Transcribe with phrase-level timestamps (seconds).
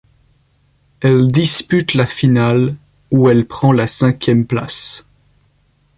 [1.01, 2.75] Elle dispute la finale,
[3.11, 5.05] où elle prend la cinquième place.